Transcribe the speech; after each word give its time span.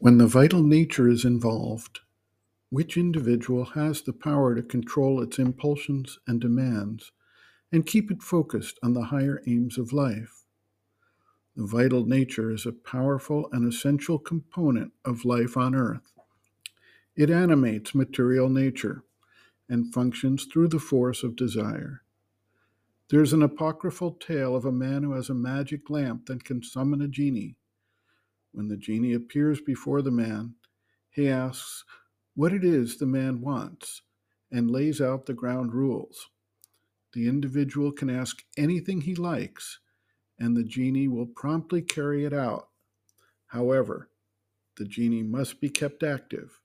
When 0.00 0.18
the 0.18 0.28
vital 0.28 0.62
nature 0.62 1.08
is 1.08 1.24
involved, 1.24 2.02
which 2.70 2.96
individual 2.96 3.64
has 3.64 4.00
the 4.00 4.12
power 4.12 4.54
to 4.54 4.62
control 4.62 5.20
its 5.20 5.40
impulsions 5.40 6.20
and 6.24 6.40
demands 6.40 7.10
and 7.72 7.84
keep 7.84 8.08
it 8.12 8.22
focused 8.22 8.78
on 8.80 8.92
the 8.92 9.06
higher 9.06 9.42
aims 9.48 9.76
of 9.76 9.92
life? 9.92 10.44
The 11.56 11.66
vital 11.66 12.06
nature 12.06 12.52
is 12.52 12.64
a 12.64 12.70
powerful 12.70 13.48
and 13.50 13.66
essential 13.66 14.20
component 14.20 14.92
of 15.04 15.24
life 15.24 15.56
on 15.56 15.74
earth. 15.74 16.12
It 17.16 17.28
animates 17.28 17.92
material 17.92 18.48
nature 18.48 19.02
and 19.68 19.92
functions 19.92 20.44
through 20.44 20.68
the 20.68 20.78
force 20.78 21.24
of 21.24 21.34
desire. 21.34 22.02
There's 23.10 23.32
an 23.32 23.42
apocryphal 23.42 24.12
tale 24.12 24.54
of 24.54 24.64
a 24.64 24.70
man 24.70 25.02
who 25.02 25.14
has 25.14 25.28
a 25.28 25.34
magic 25.34 25.90
lamp 25.90 26.26
that 26.26 26.44
can 26.44 26.62
summon 26.62 27.02
a 27.02 27.08
genie. 27.08 27.56
When 28.58 28.66
the 28.66 28.76
genie 28.76 29.14
appears 29.14 29.60
before 29.60 30.02
the 30.02 30.10
man, 30.10 30.56
he 31.10 31.28
asks 31.28 31.84
what 32.34 32.52
it 32.52 32.64
is 32.64 32.96
the 32.96 33.06
man 33.06 33.40
wants 33.40 34.02
and 34.50 34.68
lays 34.68 35.00
out 35.00 35.26
the 35.26 35.32
ground 35.32 35.72
rules. 35.72 36.28
The 37.12 37.28
individual 37.28 37.92
can 37.92 38.10
ask 38.10 38.42
anything 38.56 39.02
he 39.02 39.14
likes, 39.14 39.78
and 40.40 40.56
the 40.56 40.64
genie 40.64 41.06
will 41.06 41.28
promptly 41.28 41.82
carry 41.82 42.24
it 42.24 42.32
out. 42.32 42.70
However, 43.46 44.10
the 44.76 44.86
genie 44.86 45.22
must 45.22 45.60
be 45.60 45.70
kept 45.70 46.02
active. 46.02 46.60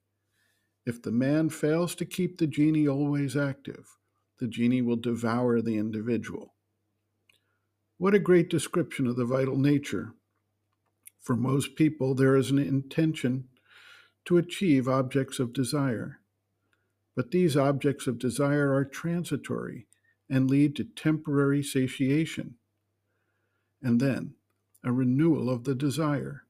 If 0.88 1.00
the 1.00 1.12
man 1.12 1.50
fails 1.50 1.94
to 1.98 2.06
keep 2.06 2.40
the 2.40 2.48
genie 2.48 2.88
always 2.88 3.38
active, 3.38 4.00
the 4.40 4.48
genie 4.48 4.82
will 4.82 4.96
devour 4.96 5.62
the 5.62 5.78
individual. 5.78 6.56
What 8.00 8.16
a 8.16 8.20
great 8.20 8.50
description 8.50 9.06
of 9.06 9.16
the 9.16 9.26
vital 9.26 9.60
nature. 9.60 10.16
For 11.24 11.36
most 11.38 11.76
people, 11.76 12.14
there 12.14 12.36
is 12.36 12.52
an 12.52 12.60
intention 12.60 13.48
to 14.26 14.38
achieve 14.38 14.88
objects 14.88 15.40
of 15.40 15.54
desire. 15.54 16.20
But 17.16 17.32
these 17.32 17.56
objects 17.56 18.08
of 18.08 18.20
desire 18.20 18.74
are 18.74 18.86
transitory 18.86 19.88
and 20.30 20.50
lead 20.50 20.76
to 20.76 20.84
temporary 20.84 21.64
satiation. 21.64 22.56
And 23.82 24.00
then 24.00 24.36
a 24.84 24.92
renewal 24.92 25.50
of 25.50 25.64
the 25.64 25.76
desire, 25.76 26.44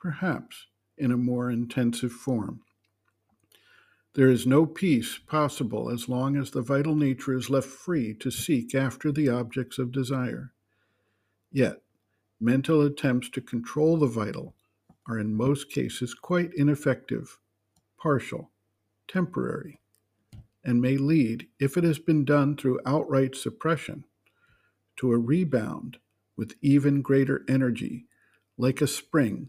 perhaps 0.00 0.66
in 0.96 1.12
a 1.12 1.16
more 1.16 1.50
intensive 1.50 2.12
form. 2.12 2.62
There 4.14 4.28
is 4.28 4.46
no 4.46 4.66
peace 4.66 5.18
possible 5.18 5.90
as 5.90 6.08
long 6.08 6.36
as 6.36 6.50
the 6.50 6.62
vital 6.62 6.96
nature 6.96 7.36
is 7.36 7.50
left 7.50 7.68
free 7.68 8.14
to 8.14 8.32
seek 8.32 8.74
after 8.74 9.12
the 9.12 9.28
objects 9.28 9.78
of 9.78 9.92
desire. 9.92 10.52
Yet, 11.52 11.82
mental 12.40 12.82
attempts 12.82 13.28
to 13.30 13.40
control 13.40 13.96
the 13.96 14.06
vital 14.06 14.54
are 15.06 15.18
in 15.18 15.34
most 15.34 15.70
cases 15.70 16.14
quite 16.14 16.52
ineffective, 16.54 17.38
partial, 18.00 18.50
temporary, 19.08 19.80
and 20.64 20.80
may 20.80 20.96
lead, 20.96 21.46
if 21.58 21.76
it 21.76 21.84
has 21.84 21.98
been 21.98 22.24
done 22.24 22.56
through 22.56 22.80
outright 22.84 23.34
suppression, 23.34 24.04
to 24.96 25.12
a 25.12 25.18
rebound 25.18 25.98
with 26.36 26.54
even 26.60 27.02
greater 27.02 27.44
energy, 27.48 28.06
like 28.56 28.80
a 28.80 28.86
spring 28.86 29.48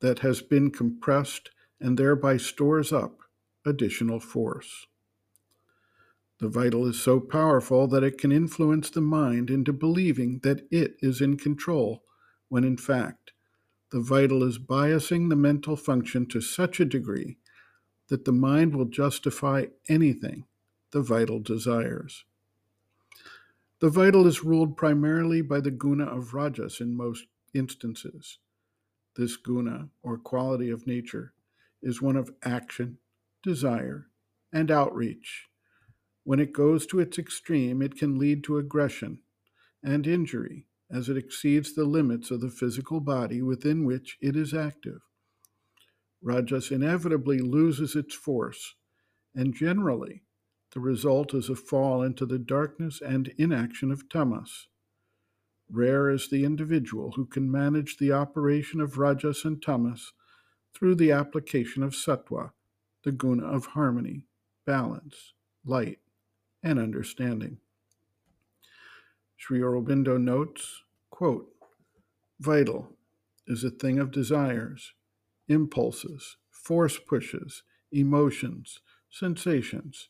that 0.00 0.20
has 0.20 0.42
been 0.42 0.70
compressed 0.70 1.50
and 1.80 1.98
thereby 1.98 2.36
stores 2.36 2.92
up 2.92 3.20
additional 3.64 4.20
force. 4.20 4.86
The 6.44 6.50
vital 6.50 6.86
is 6.86 7.00
so 7.00 7.20
powerful 7.20 7.86
that 7.86 8.04
it 8.04 8.18
can 8.18 8.30
influence 8.30 8.90
the 8.90 9.00
mind 9.00 9.48
into 9.48 9.72
believing 9.72 10.40
that 10.40 10.66
it 10.70 10.98
is 11.00 11.22
in 11.22 11.38
control, 11.38 12.04
when 12.50 12.64
in 12.64 12.76
fact, 12.76 13.32
the 13.90 14.02
vital 14.02 14.42
is 14.42 14.58
biasing 14.58 15.30
the 15.30 15.36
mental 15.36 15.74
function 15.74 16.26
to 16.26 16.42
such 16.42 16.80
a 16.80 16.84
degree 16.84 17.38
that 18.08 18.26
the 18.26 18.32
mind 18.32 18.76
will 18.76 18.84
justify 18.84 19.68
anything 19.88 20.44
the 20.90 21.00
vital 21.00 21.40
desires. 21.40 22.26
The 23.78 23.88
vital 23.88 24.26
is 24.26 24.44
ruled 24.44 24.76
primarily 24.76 25.40
by 25.40 25.60
the 25.60 25.70
guna 25.70 26.04
of 26.04 26.34
rajas 26.34 26.78
in 26.78 26.94
most 26.94 27.24
instances. 27.54 28.38
This 29.16 29.38
guna, 29.38 29.88
or 30.02 30.18
quality 30.18 30.68
of 30.68 30.86
nature, 30.86 31.32
is 31.82 32.02
one 32.02 32.16
of 32.16 32.34
action, 32.42 32.98
desire, 33.42 34.08
and 34.52 34.70
outreach. 34.70 35.48
When 36.24 36.40
it 36.40 36.52
goes 36.52 36.86
to 36.86 37.00
its 37.00 37.18
extreme, 37.18 37.82
it 37.82 37.96
can 37.96 38.18
lead 38.18 38.42
to 38.44 38.58
aggression 38.58 39.20
and 39.82 40.06
injury 40.06 40.66
as 40.90 41.08
it 41.08 41.16
exceeds 41.16 41.74
the 41.74 41.84
limits 41.84 42.30
of 42.30 42.40
the 42.40 42.50
physical 42.50 43.00
body 43.00 43.42
within 43.42 43.84
which 43.84 44.16
it 44.20 44.34
is 44.34 44.54
active. 44.54 45.00
Rajas 46.22 46.70
inevitably 46.70 47.40
loses 47.40 47.94
its 47.94 48.14
force, 48.14 48.74
and 49.34 49.54
generally, 49.54 50.22
the 50.72 50.80
result 50.80 51.34
is 51.34 51.50
a 51.50 51.54
fall 51.56 52.02
into 52.02 52.24
the 52.24 52.38
darkness 52.38 53.00
and 53.00 53.32
inaction 53.36 53.92
of 53.92 54.08
tamas. 54.08 54.68
Rare 55.70 56.10
is 56.10 56.28
the 56.28 56.44
individual 56.44 57.12
who 57.12 57.26
can 57.26 57.50
manage 57.50 57.98
the 57.98 58.12
operation 58.12 58.80
of 58.80 58.98
rajas 58.98 59.44
and 59.44 59.62
tamas 59.62 60.12
through 60.74 60.94
the 60.94 61.12
application 61.12 61.82
of 61.82 61.92
sattva 61.92 62.52
the 63.02 63.12
guna 63.12 63.44
of 63.44 63.66
harmony, 63.66 64.24
balance, 64.64 65.34
light, 65.64 65.98
and 66.64 66.80
understanding. 66.80 67.58
Sri 69.36 69.60
Aurobindo 69.60 70.20
notes, 70.20 70.82
quote, 71.10 71.46
Vital 72.40 72.96
is 73.46 73.62
a 73.62 73.70
thing 73.70 73.98
of 73.98 74.10
desires, 74.10 74.94
impulses, 75.46 76.38
force 76.50 76.98
pushes, 76.98 77.62
emotions, 77.92 78.80
sensations, 79.10 80.08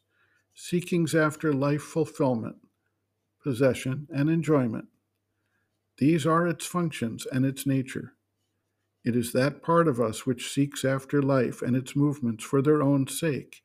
seekings 0.55 1.15
after 1.15 1.53
life 1.53 1.83
fulfillment, 1.83 2.57
possession, 3.43 4.07
and 4.15 4.31
enjoyment. 4.31 4.87
These 5.99 6.27
are 6.27 6.47
its 6.47 6.65
functions 6.65 7.27
and 7.27 7.45
its 7.45 7.67
nature. 7.67 8.13
It 9.05 9.17
is 9.17 9.33
that 9.33 9.63
part 9.63 9.89
of 9.89 10.01
us 10.01 10.25
which 10.25 10.51
seeks 10.51 10.85
after 10.85 11.21
life 11.21 11.61
and 11.61 11.77
its 11.77 11.95
movements 11.97 12.45
for 12.45 12.63
their 12.63 12.83
own 12.83 13.09
sake, 13.09 13.63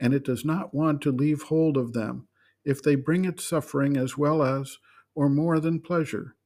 and 0.00 0.14
it 0.14 0.24
does 0.24 0.44
not 0.44 0.74
want 0.74 1.02
to 1.02 1.12
leave 1.12 1.42
hold 1.42 1.76
of 1.76 1.92
them 1.92 2.26
if 2.64 2.82
they 2.82 2.94
bring 2.94 3.24
it 3.24 3.40
suffering 3.40 3.96
as 3.96 4.16
well 4.18 4.42
as, 4.42 4.78
or 5.14 5.28
more 5.28 5.60
than 5.60 5.80
pleasure. 5.80 6.36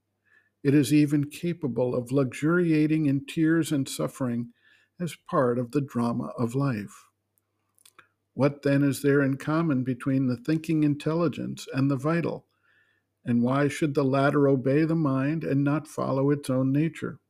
It 0.62 0.75
is 0.75 0.92
even 0.92 1.31
capable 1.31 1.94
of 1.94 2.12
luxuriating 2.12 3.06
in 3.06 3.26
tears 3.26 3.70
and 3.72 3.88
suffering 3.88 4.50
as 5.00 5.16
part 5.28 5.59
of 5.59 5.72
the 5.72 5.81
drama 5.81 6.32
of 6.38 6.54
life. 6.54 7.04
What 8.34 8.62
then 8.62 8.82
is 8.82 9.03
there 9.03 9.22
in 9.22 9.37
common 9.37 9.84
between 9.84 10.26
the 10.26 10.36
thinking 10.36 10.82
intelligence 10.84 11.66
and 11.72 11.91
the 11.91 11.97
vital? 11.97 12.47
And 13.25 13.42
why 13.42 13.69
should 13.69 13.94
the 13.94 14.04
latter 14.04 14.48
obey 14.48 14.84
the 14.84 14.97
mind 14.97 15.44
and 15.44 15.65
not 15.65 15.86
follow 15.86 16.31
its 16.31 16.50
own 16.50 16.72
nature? 16.72 17.21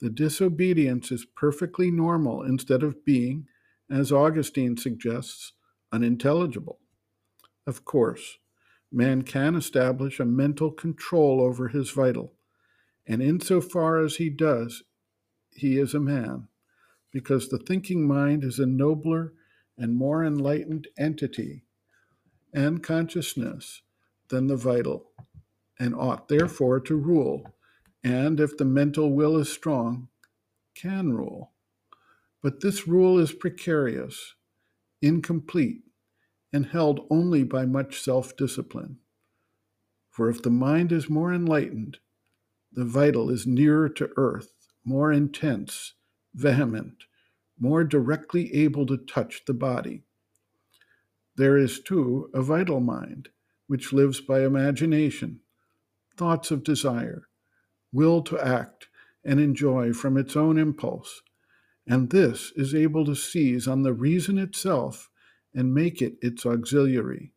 The 0.00 0.10
disobedience 0.10 1.12
is 1.12 1.24
perfectly 1.36 1.90
normal 1.90 2.42
instead 2.42 2.82
of 2.82 3.04
being, 3.04 3.46
as 3.92 4.12
Augustine 4.12 4.76
suggests, 4.76 5.52
unintelligible. 5.92 6.80
Of 7.66 7.84
course, 7.84 8.38
man 8.90 9.22
can 9.22 9.54
establish 9.54 10.18
a 10.18 10.24
mental 10.24 10.70
control 10.70 11.40
over 11.40 11.68
his 11.68 11.90
vital, 11.90 12.34
and 13.06 13.22
insofar 13.22 13.98
as 13.98 14.16
he 14.16 14.30
does, 14.30 14.82
he 15.50 15.78
is 15.78 15.94
a 15.94 16.00
man, 16.00 16.48
because 17.10 17.48
the 17.48 17.58
thinking 17.58 18.06
mind 18.06 18.44
is 18.44 18.58
a 18.58 18.66
nobler 18.66 19.34
and 19.76 19.94
more 19.94 20.24
enlightened 20.24 20.88
entity 20.98 21.64
and 22.52 22.82
consciousness 22.82 23.82
than 24.28 24.46
the 24.46 24.56
vital, 24.56 25.10
and 25.78 25.94
ought 25.94 26.28
therefore 26.28 26.80
to 26.80 26.96
rule 26.96 27.54
and 28.04 28.40
if 28.40 28.56
the 28.56 28.64
mental 28.64 29.12
will 29.12 29.36
is 29.36 29.52
strong, 29.52 30.08
can 30.74 31.12
rule. 31.12 31.52
But 32.42 32.60
this 32.60 32.88
rule 32.88 33.18
is 33.18 33.32
precarious, 33.32 34.34
incomplete, 35.00 35.82
and 36.52 36.66
held 36.66 37.06
only 37.08 37.44
by 37.44 37.66
much 37.66 38.00
self 38.02 38.36
discipline. 38.36 38.98
For 40.10 40.28
if 40.28 40.42
the 40.42 40.50
mind 40.50 40.92
is 40.92 41.08
more 41.08 41.32
enlightened, 41.32 41.98
the 42.72 42.84
vital 42.84 43.30
is 43.30 43.46
nearer 43.46 43.88
to 43.90 44.10
earth, 44.16 44.52
more 44.84 45.12
intense, 45.12 45.94
vehement, 46.34 47.04
more 47.58 47.84
directly 47.84 48.52
able 48.54 48.86
to 48.86 48.96
touch 48.96 49.44
the 49.46 49.54
body. 49.54 50.02
There 51.36 51.56
is, 51.56 51.80
too, 51.80 52.28
a 52.34 52.42
vital 52.42 52.80
mind, 52.80 53.28
which 53.68 53.92
lives 53.92 54.20
by 54.20 54.44
imagination, 54.44 55.40
thoughts 56.16 56.50
of 56.50 56.64
desire, 56.64 57.28
will 57.92 58.22
to 58.22 58.38
act 58.38 58.88
and 59.24 59.38
enjoy 59.40 59.92
from 59.92 60.16
its 60.18 60.36
own 60.36 60.58
impulse, 60.58 61.22
and 61.86 62.10
this 62.10 62.52
is 62.56 62.74
able 62.74 63.04
to 63.04 63.14
seize 63.14 63.68
on 63.68 63.82
the 63.82 63.92
reason 63.92 64.38
itself 64.38 65.10
and 65.54 65.74
make 65.74 66.00
it 66.02 66.14
its 66.22 66.46
auxiliary, 66.46 67.32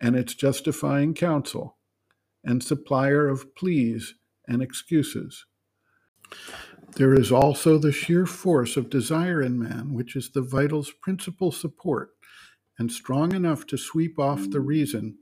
and 0.00 0.16
its 0.16 0.34
justifying 0.34 1.14
counsel, 1.14 1.78
and 2.44 2.62
supplier 2.62 3.28
of 3.28 3.54
pleas 3.54 4.14
and 4.46 4.62
excuses. 4.62 5.46
There 6.96 7.14
is 7.14 7.32
also 7.32 7.78
the 7.78 7.92
sheer 7.92 8.26
force 8.26 8.76
of 8.76 8.90
desire 8.90 9.42
in 9.42 9.58
man, 9.58 9.92
which 9.94 10.16
is 10.16 10.30
the 10.30 10.42
vital's 10.42 10.92
principal 10.92 11.52
support 11.52 12.10
and 12.78 12.90
strong 12.92 13.34
enough 13.34 13.66
to 13.66 13.76
sweep 13.76 14.18
off 14.18 14.50
the 14.50 14.60
reason, 14.60 15.18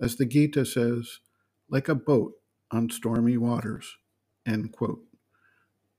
as 0.00 0.16
the 0.16 0.26
Gita 0.26 0.64
says, 0.64 1.18
like 1.70 1.88
a 1.88 1.94
boat 1.94 2.34
on 2.70 2.90
stormy 2.90 3.36
waters. 3.36 3.96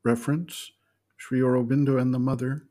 Reference 0.04 0.72
Sri 1.22 1.40
Aurobindo 1.40 2.02
and 2.02 2.12
the 2.12 2.20
Mother, 2.20 2.64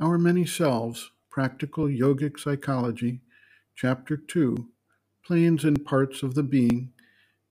Our 0.00 0.18
Many 0.18 0.46
Selves, 0.46 1.10
Practical 1.30 1.86
Yogic 1.86 2.38
Psychology, 2.38 3.22
Chapter 3.74 4.16
2, 4.16 4.68
Planes 5.26 5.64
and 5.64 5.84
Parts 5.84 6.22
of 6.22 6.36
the 6.36 6.44
Being, 6.44 6.92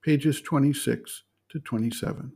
pages 0.02 0.42
26 0.42 1.24
to 1.50 1.60
27. 1.60 2.32